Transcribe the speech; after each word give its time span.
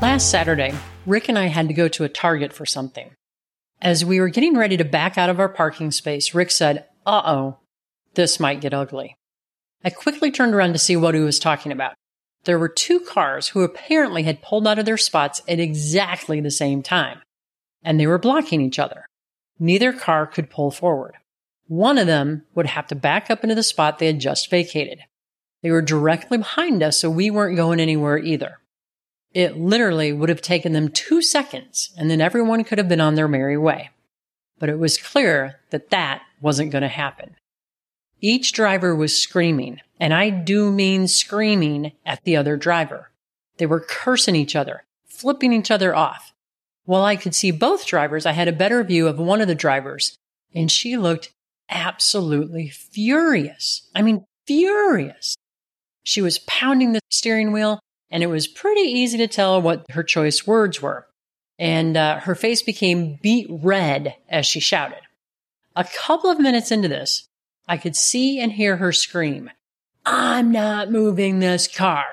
Last 0.00 0.30
Saturday, 0.30 0.72
Rick 1.04 1.28
and 1.28 1.38
I 1.38 1.48
had 1.48 1.68
to 1.68 1.74
go 1.74 1.86
to 1.88 2.04
a 2.04 2.08
Target 2.08 2.54
for 2.54 2.64
something. 2.64 3.10
As 3.82 4.02
we 4.02 4.18
were 4.18 4.30
getting 4.30 4.56
ready 4.56 4.78
to 4.78 4.84
back 4.84 5.18
out 5.18 5.28
of 5.28 5.38
our 5.38 5.48
parking 5.48 5.90
space, 5.90 6.34
Rick 6.34 6.52
said, 6.52 6.86
Uh 7.04 7.20
oh, 7.26 7.58
this 8.14 8.40
might 8.40 8.62
get 8.62 8.72
ugly. 8.72 9.14
I 9.84 9.90
quickly 9.90 10.30
turned 10.30 10.54
around 10.54 10.72
to 10.72 10.78
see 10.78 10.96
what 10.96 11.14
he 11.14 11.20
was 11.20 11.38
talking 11.38 11.70
about. 11.70 11.92
There 12.44 12.58
were 12.58 12.68
two 12.68 13.00
cars 13.00 13.48
who 13.48 13.62
apparently 13.62 14.22
had 14.22 14.40
pulled 14.40 14.66
out 14.66 14.78
of 14.78 14.86
their 14.86 14.96
spots 14.96 15.42
at 15.46 15.60
exactly 15.60 16.40
the 16.40 16.50
same 16.50 16.82
time, 16.82 17.20
and 17.82 18.00
they 18.00 18.06
were 18.06 18.18
blocking 18.18 18.62
each 18.62 18.78
other. 18.78 19.04
Neither 19.58 19.92
car 19.92 20.26
could 20.26 20.48
pull 20.48 20.70
forward. 20.70 21.16
One 21.66 21.98
of 21.98 22.06
them 22.06 22.44
would 22.54 22.66
have 22.66 22.86
to 22.86 22.94
back 22.94 23.30
up 23.30 23.42
into 23.42 23.54
the 23.54 23.62
spot 23.62 23.98
they 23.98 24.06
had 24.06 24.18
just 24.18 24.48
vacated. 24.48 25.00
They 25.62 25.70
were 25.70 25.82
directly 25.82 26.38
behind 26.38 26.82
us, 26.82 26.98
so 26.98 27.10
we 27.10 27.30
weren't 27.30 27.56
going 27.56 27.80
anywhere 27.80 28.16
either. 28.16 28.59
It 29.32 29.56
literally 29.56 30.12
would 30.12 30.28
have 30.28 30.42
taken 30.42 30.72
them 30.72 30.88
two 30.88 31.22
seconds 31.22 31.90
and 31.96 32.10
then 32.10 32.20
everyone 32.20 32.64
could 32.64 32.78
have 32.78 32.88
been 32.88 33.00
on 33.00 33.14
their 33.14 33.28
merry 33.28 33.56
way. 33.56 33.90
But 34.58 34.68
it 34.68 34.78
was 34.78 34.98
clear 34.98 35.60
that 35.70 35.90
that 35.90 36.22
wasn't 36.40 36.72
going 36.72 36.82
to 36.82 36.88
happen. 36.88 37.36
Each 38.20 38.52
driver 38.52 38.94
was 38.94 39.20
screaming, 39.20 39.80
and 39.98 40.12
I 40.12 40.28
do 40.28 40.70
mean 40.70 41.08
screaming 41.08 41.92
at 42.04 42.22
the 42.24 42.36
other 42.36 42.56
driver. 42.56 43.10
They 43.56 43.64
were 43.64 43.80
cursing 43.80 44.36
each 44.36 44.54
other, 44.54 44.84
flipping 45.06 45.54
each 45.54 45.70
other 45.70 45.94
off. 45.94 46.34
While 46.84 47.04
I 47.04 47.16
could 47.16 47.34
see 47.34 47.50
both 47.50 47.86
drivers, 47.86 48.26
I 48.26 48.32
had 48.32 48.48
a 48.48 48.52
better 48.52 48.84
view 48.84 49.06
of 49.06 49.18
one 49.18 49.40
of 49.40 49.48
the 49.48 49.54
drivers, 49.54 50.16
and 50.54 50.70
she 50.70 50.98
looked 50.98 51.32
absolutely 51.70 52.68
furious. 52.68 53.88
I 53.94 54.02
mean, 54.02 54.24
furious. 54.46 55.36
She 56.02 56.20
was 56.20 56.40
pounding 56.40 56.92
the 56.92 57.00
steering 57.10 57.52
wheel 57.52 57.80
and 58.10 58.22
it 58.22 58.28
was 58.28 58.46
pretty 58.46 58.82
easy 58.82 59.18
to 59.18 59.28
tell 59.28 59.60
what 59.60 59.86
her 59.90 60.02
choice 60.02 60.46
words 60.46 60.82
were. 60.82 61.06
And 61.58 61.96
uh, 61.96 62.20
her 62.20 62.34
face 62.34 62.62
became 62.62 63.18
beet 63.22 63.46
red 63.50 64.16
as 64.28 64.46
she 64.46 64.60
shouted. 64.60 65.00
A 65.76 65.84
couple 65.84 66.30
of 66.30 66.40
minutes 66.40 66.72
into 66.72 66.88
this, 66.88 67.28
I 67.68 67.76
could 67.76 67.94
see 67.94 68.40
and 68.40 68.52
hear 68.52 68.76
her 68.76 68.92
scream, 68.92 69.50
I'm 70.04 70.50
not 70.50 70.90
moving 70.90 71.38
this 71.38 71.68
car. 71.68 72.04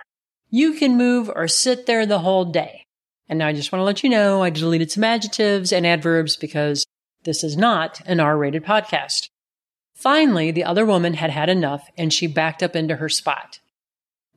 You 0.49 0.73
can 0.73 0.97
move 0.97 1.31
or 1.33 1.47
sit 1.47 1.85
there 1.85 2.05
the 2.05 2.19
whole 2.19 2.45
day. 2.45 2.85
And 3.29 3.39
now 3.39 3.47
I 3.47 3.53
just 3.53 3.71
want 3.71 3.81
to 3.81 3.85
let 3.85 4.03
you 4.03 4.09
know 4.09 4.43
I 4.43 4.49
deleted 4.49 4.91
some 4.91 5.03
adjectives 5.03 5.73
and 5.73 5.85
adverbs 5.85 6.35
because 6.35 6.85
this 7.23 7.43
is 7.43 7.57
not 7.57 8.01
an 8.05 8.19
R 8.19 8.37
rated 8.37 8.63
podcast. 8.63 9.29
Finally, 9.95 10.51
the 10.51 10.63
other 10.63 10.85
woman 10.85 11.15
had 11.15 11.31
had 11.31 11.49
enough 11.49 11.89
and 11.97 12.13
she 12.13 12.27
backed 12.27 12.61
up 12.61 12.75
into 12.75 12.97
her 12.97 13.09
spot. 13.09 13.59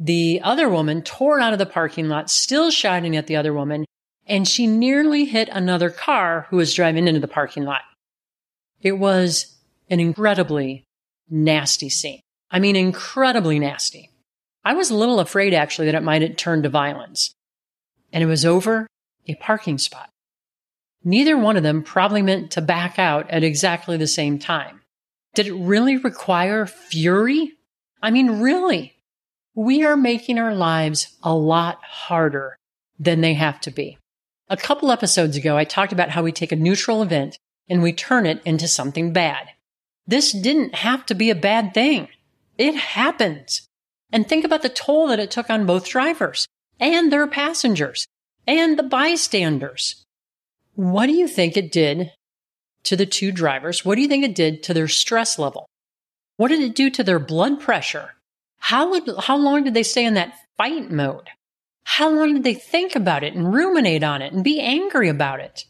The 0.02 0.40
other 0.42 0.66
woman 0.68 1.02
tore 1.02 1.40
out 1.40 1.52
of 1.52 1.58
the 1.58 1.66
parking 1.66 2.08
lot, 2.08 2.30
still 2.30 2.70
shouting 2.70 3.16
at 3.16 3.26
the 3.26 3.36
other 3.36 3.52
woman, 3.52 3.84
and 4.26 4.48
she 4.48 4.66
nearly 4.66 5.26
hit 5.26 5.50
another 5.52 5.90
car 5.90 6.46
who 6.48 6.56
was 6.56 6.74
driving 6.74 7.06
into 7.06 7.20
the 7.20 7.28
parking 7.28 7.64
lot. 7.64 7.82
It 8.80 8.92
was 8.92 9.54
an 9.90 10.00
incredibly 10.00 10.84
nasty 11.28 11.90
scene. 11.90 12.20
I 12.50 12.60
mean, 12.60 12.76
incredibly 12.76 13.58
nasty. 13.58 14.10
I 14.64 14.72
was 14.72 14.90
a 14.90 14.96
little 14.96 15.20
afraid 15.20 15.52
actually 15.52 15.86
that 15.86 15.94
it 15.94 16.02
might 16.02 16.38
turn 16.38 16.62
to 16.62 16.70
violence. 16.70 17.34
And 18.10 18.24
it 18.24 18.26
was 18.26 18.46
over 18.46 18.86
a 19.28 19.34
parking 19.34 19.76
spot. 19.76 20.08
Neither 21.04 21.36
one 21.36 21.56
of 21.56 21.62
them 21.62 21.82
probably 21.82 22.22
meant 22.22 22.52
to 22.52 22.60
back 22.60 22.98
out 22.98 23.28
at 23.30 23.44
exactly 23.44 23.96
the 23.96 24.06
same 24.06 24.38
time. 24.38 24.80
Did 25.34 25.46
it 25.46 25.54
really 25.54 25.96
require 25.96 26.66
fury? 26.66 27.52
I 28.02 28.10
mean, 28.10 28.40
really? 28.40 28.96
We 29.54 29.84
are 29.84 29.96
making 29.96 30.38
our 30.38 30.54
lives 30.54 31.16
a 31.22 31.34
lot 31.34 31.82
harder 31.82 32.56
than 32.98 33.20
they 33.20 33.34
have 33.34 33.60
to 33.62 33.70
be. 33.70 33.98
A 34.48 34.56
couple 34.56 34.90
episodes 34.90 35.36
ago, 35.36 35.56
I 35.56 35.64
talked 35.64 35.92
about 35.92 36.10
how 36.10 36.22
we 36.22 36.32
take 36.32 36.52
a 36.52 36.56
neutral 36.56 37.02
event 37.02 37.38
and 37.68 37.82
we 37.82 37.92
turn 37.92 38.26
it 38.26 38.42
into 38.44 38.68
something 38.68 39.12
bad. 39.12 39.48
This 40.06 40.32
didn't 40.32 40.74
have 40.76 41.06
to 41.06 41.14
be 41.14 41.30
a 41.30 41.34
bad 41.34 41.72
thing. 41.72 42.08
It 42.58 42.74
happens. 42.74 43.66
And 44.12 44.28
think 44.28 44.44
about 44.44 44.62
the 44.62 44.68
toll 44.68 45.06
that 45.08 45.20
it 45.20 45.30
took 45.30 45.48
on 45.50 45.66
both 45.66 45.88
drivers 45.88 46.46
and 46.80 47.12
their 47.12 47.26
passengers 47.26 48.06
and 48.46 48.78
the 48.78 48.82
bystanders. 48.82 50.04
What 50.74 51.06
do 51.06 51.12
you 51.12 51.28
think 51.28 51.56
it 51.56 51.70
did 51.70 52.12
to 52.84 52.96
the 52.96 53.06
two 53.06 53.30
drivers? 53.30 53.84
What 53.84 53.94
do 53.94 54.02
you 54.02 54.08
think 54.08 54.24
it 54.24 54.34
did 54.34 54.62
to 54.64 54.74
their 54.74 54.88
stress 54.88 55.38
level? 55.38 55.68
What 56.36 56.48
did 56.48 56.60
it 56.60 56.74
do 56.74 56.90
to 56.90 57.04
their 57.04 57.18
blood 57.18 57.60
pressure? 57.60 58.14
How 58.70 58.88
would, 58.90 59.02
how 59.18 59.36
long 59.36 59.64
did 59.64 59.74
they 59.74 59.82
stay 59.82 60.04
in 60.04 60.14
that 60.14 60.32
fight 60.56 60.92
mode? 60.92 61.28
How 61.82 62.08
long 62.08 62.34
did 62.34 62.44
they 62.44 62.54
think 62.54 62.94
about 62.94 63.24
it 63.24 63.34
and 63.34 63.52
ruminate 63.52 64.04
on 64.04 64.22
it 64.22 64.32
and 64.32 64.44
be 64.44 64.60
angry 64.60 65.08
about 65.08 65.40
it? 65.40 65.64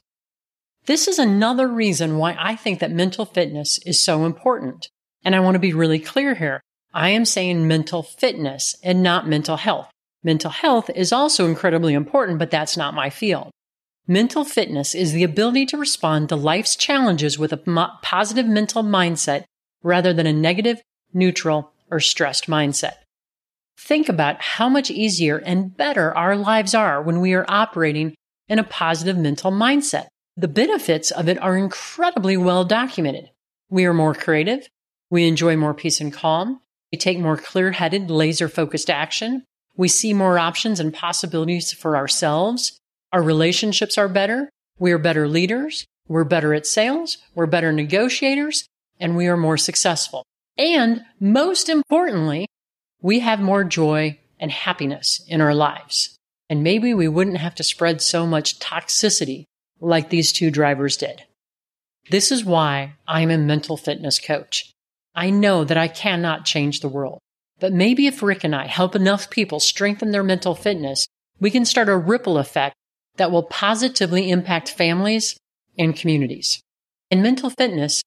This 0.85 1.09
is 1.09 1.19
another 1.19 1.67
reason 1.67 2.19
why 2.19 2.37
I 2.39 2.57
think 2.57 2.79
that 2.81 2.91
mental 2.91 3.25
fitness 3.25 3.79
is 3.87 3.99
so 3.99 4.27
important. 4.27 4.91
And 5.25 5.35
I 5.35 5.41
want 5.41 5.55
to 5.55 5.61
be 5.61 5.73
really 5.73 5.99
clear 5.99 6.35
here. 6.35 6.61
I 6.93 7.09
am 7.09 7.25
saying 7.25 7.67
mental 7.67 8.03
fitness 8.03 8.77
and 8.83 9.03
not 9.03 9.27
mental 9.27 9.57
health. 9.57 9.89
Mental 10.23 10.51
health 10.51 10.91
is 10.91 11.11
also 11.11 11.49
incredibly 11.49 11.95
important, 11.95 12.39
but 12.39 12.51
that's 12.51 12.77
not 12.77 12.93
my 12.93 13.09
field. 13.09 13.51
Mental 14.07 14.45
fitness 14.45 14.95
is 14.95 15.15
the 15.15 15.25
ability 15.25 15.65
to 15.65 15.79
respond 15.79 16.29
to 16.29 16.37
life's 16.37 16.77
challenges 16.77 17.39
with 17.39 17.55
a 17.55 17.97
positive 18.03 18.47
mental 18.47 18.83
mindset 18.83 19.45
rather 19.83 20.13
than 20.13 20.27
a 20.27 20.35
negative, 20.35 20.83
neutral, 21.15 21.73
or 21.91 22.01
stressed 22.01 22.47
mindset. 22.47 22.95
Think 23.79 24.09
about 24.09 24.41
how 24.43 24.69
much 24.69 24.91
easier 24.91 25.39
and 25.39 25.77
better 25.77 26.17
our 26.17 26.37
lives 26.37 26.75
are 26.75 27.03
when 27.03 27.21
we 27.21 27.33
are 27.35 27.47
operating 27.49 28.15
in 28.49 28.59
a 28.59 28.65
positive 28.65 29.17
mental 29.17 29.51
mindset. 29.51 30.09
The 30.37 30.49
benefits 30.49 31.11
of 31.11 31.29
it 31.29 31.41
are 31.43 31.57
incredibly 31.57 32.37
well 32.37 32.65
documented. 32.65 33.31
We 33.71 33.85
are 33.87 33.95
more 33.95 34.15
creative. 34.15 34.69
We 35.11 35.27
enjoy 35.27 35.57
more 35.57 35.75
peace 35.75 36.01
and 36.01 36.13
calm. 36.13 36.61
We 36.93 36.99
take 36.99 37.19
more 37.19 37.37
clear 37.37 37.73
headed, 37.73 38.11
laser 38.11 38.49
focused 38.49 38.91
action. 38.91 39.45
We 39.77 39.89
see 39.89 40.13
more 40.13 40.39
options 40.39 40.81
and 40.81 40.93
possibilities 40.93 41.73
for 41.73 41.97
ourselves. 41.97 42.79
Our 43.13 43.23
relationships 43.23 43.97
are 43.97 44.09
better. 44.09 44.51
We 44.79 44.93
are 44.93 44.99
better 44.99 45.27
leaders. 45.27 45.87
We're 46.09 46.25
better 46.25 46.55
at 46.55 46.67
sales. 46.67 47.19
We're 47.35 47.47
better 47.47 47.73
negotiators 47.73 48.67
and 48.99 49.17
we 49.17 49.27
are 49.27 49.37
more 49.37 49.57
successful. 49.57 50.25
And 50.61 51.07
most 51.19 51.71
importantly, 51.71 52.47
we 53.01 53.21
have 53.21 53.41
more 53.41 53.65
joy 53.65 54.19
and 54.39 54.51
happiness 54.51 55.25
in 55.27 55.41
our 55.41 55.55
lives. 55.55 56.15
And 56.51 56.63
maybe 56.63 56.93
we 56.93 57.09
wouldn't 57.09 57.39
have 57.39 57.55
to 57.55 57.65
spread 57.65 58.03
so 58.03 58.27
much 58.27 58.59
toxicity 58.59 59.45
like 59.81 60.11
these 60.11 60.33
two 60.33 60.51
drivers 60.51 60.99
did. 60.99 61.23
This 62.11 62.31
is 62.31 62.45
why 62.45 62.93
I'm 63.09 63.31
a 63.31 63.39
mental 63.39 63.79
fitness 63.79 64.19
coach. 64.19 64.71
I 65.15 65.31
know 65.31 65.65
that 65.65 65.79
I 65.79 65.89
cannot 65.89 66.45
change 66.45 66.81
the 66.81 66.89
world, 66.89 67.21
but 67.59 67.73
maybe 67.73 68.07
if 68.07 68.23
Rick 68.23 68.45
and 68.45 68.55
I 68.55 68.67
help 68.67 68.95
enough 68.95 69.31
people 69.31 69.61
strengthen 69.61 70.11
their 70.11 70.23
mental 70.23 70.55
fitness, 70.55 71.07
we 71.41 71.51
can 71.51 71.65
start 71.65 71.89
a 71.89 71.97
ripple 71.97 72.37
effect 72.37 72.77
that 73.17 73.31
will 73.31 73.45
positively 73.45 74.31
impact 74.31 74.69
families 74.69 75.39
and 75.79 75.97
communities. 75.97 76.61
And 77.11 77.23
mental 77.23 77.49
fitness 77.49 78.03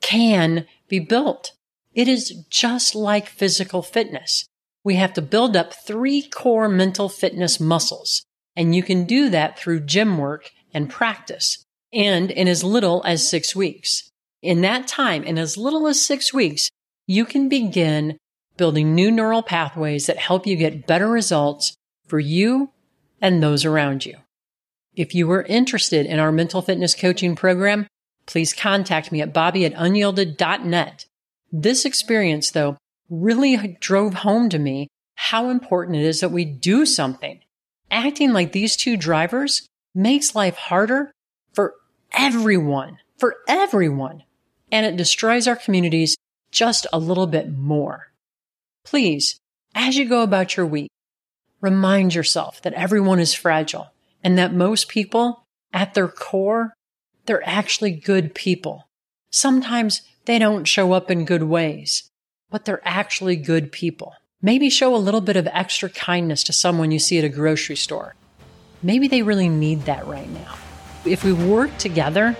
can 0.00 0.66
be 0.88 0.98
built. 0.98 1.52
It 1.94 2.08
is 2.08 2.44
just 2.48 2.94
like 2.94 3.28
physical 3.28 3.82
fitness. 3.82 4.46
We 4.84 4.96
have 4.96 5.12
to 5.14 5.22
build 5.22 5.56
up 5.56 5.74
three 5.74 6.22
core 6.22 6.68
mental 6.68 7.08
fitness 7.08 7.60
muscles, 7.60 8.24
and 8.56 8.74
you 8.74 8.82
can 8.82 9.04
do 9.04 9.28
that 9.30 9.58
through 9.58 9.80
gym 9.80 10.18
work 10.18 10.50
and 10.72 10.90
practice, 10.90 11.64
and 11.92 12.30
in 12.30 12.48
as 12.48 12.64
little 12.64 13.02
as 13.04 13.28
six 13.28 13.54
weeks. 13.54 14.10
In 14.40 14.62
that 14.62 14.88
time, 14.88 15.22
in 15.22 15.38
as 15.38 15.56
little 15.56 15.86
as 15.86 16.04
six 16.04 16.32
weeks, 16.32 16.68
you 17.06 17.24
can 17.24 17.48
begin 17.48 18.16
building 18.56 18.94
new 18.94 19.10
neural 19.10 19.42
pathways 19.42 20.06
that 20.06 20.18
help 20.18 20.46
you 20.46 20.56
get 20.56 20.86
better 20.86 21.08
results 21.08 21.74
for 22.06 22.18
you 22.18 22.70
and 23.20 23.42
those 23.42 23.64
around 23.64 24.04
you. 24.04 24.16
If 24.94 25.14
you 25.14 25.30
are 25.30 25.42
interested 25.42 26.06
in 26.06 26.18
our 26.18 26.32
mental 26.32 26.60
fitness 26.60 26.94
coaching 26.94 27.36
program, 27.36 27.86
please 28.26 28.52
contact 28.52 29.12
me 29.12 29.20
at 29.20 29.32
bobby 29.32 29.64
at 29.64 29.72
unyielded.net 29.76 31.06
this 31.52 31.84
experience, 31.84 32.50
though, 32.50 32.78
really 33.10 33.76
drove 33.80 34.14
home 34.14 34.48
to 34.48 34.58
me 34.58 34.88
how 35.14 35.50
important 35.50 35.96
it 35.96 36.04
is 36.04 36.20
that 36.20 36.32
we 36.32 36.44
do 36.44 36.86
something. 36.86 37.40
Acting 37.90 38.32
like 38.32 38.52
these 38.52 38.74
two 38.74 38.96
drivers 38.96 39.66
makes 39.94 40.34
life 40.34 40.56
harder 40.56 41.12
for 41.52 41.74
everyone, 42.12 42.98
for 43.18 43.36
everyone, 43.46 44.24
and 44.70 44.86
it 44.86 44.96
destroys 44.96 45.46
our 45.46 45.56
communities 45.56 46.16
just 46.50 46.86
a 46.92 46.98
little 46.98 47.26
bit 47.26 47.52
more. 47.52 48.12
Please, 48.84 49.38
as 49.74 49.96
you 49.96 50.08
go 50.08 50.22
about 50.22 50.56
your 50.56 50.66
week, 50.66 50.90
remind 51.60 52.14
yourself 52.14 52.62
that 52.62 52.74
everyone 52.74 53.20
is 53.20 53.34
fragile 53.34 53.92
and 54.24 54.38
that 54.38 54.54
most 54.54 54.88
people, 54.88 55.44
at 55.72 55.94
their 55.94 56.08
core, 56.08 56.72
they're 57.26 57.46
actually 57.48 57.90
good 57.90 58.34
people. 58.34 58.88
Sometimes 59.34 60.02
they 60.26 60.38
don't 60.38 60.68
show 60.68 60.92
up 60.92 61.10
in 61.10 61.24
good 61.24 61.44
ways, 61.44 62.10
but 62.50 62.66
they're 62.66 62.82
actually 62.84 63.34
good 63.34 63.72
people. 63.72 64.12
Maybe 64.42 64.68
show 64.68 64.94
a 64.94 64.98
little 64.98 65.22
bit 65.22 65.36
of 65.36 65.48
extra 65.50 65.88
kindness 65.88 66.44
to 66.44 66.52
someone 66.52 66.90
you 66.90 66.98
see 66.98 67.18
at 67.18 67.24
a 67.24 67.30
grocery 67.30 67.76
store. 67.76 68.14
Maybe 68.82 69.08
they 69.08 69.22
really 69.22 69.48
need 69.48 69.86
that 69.86 70.06
right 70.06 70.28
now. 70.28 70.54
If 71.06 71.24
we 71.24 71.32
work 71.32 71.74
together, 71.78 72.36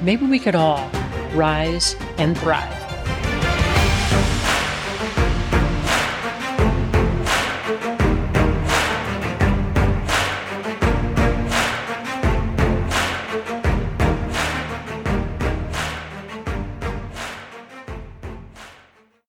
maybe 0.00 0.24
we 0.26 0.38
could 0.38 0.54
all 0.54 0.88
rise 1.34 1.96
and 2.18 2.38
thrive. 2.38 2.81